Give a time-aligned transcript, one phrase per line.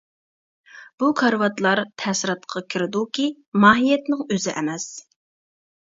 [1.03, 3.29] بۇ كارىۋاتلار تەسىراتقا كىرىدۇكى،
[3.67, 4.93] ماھىيەتنىڭ ئۆزى ئەمەس.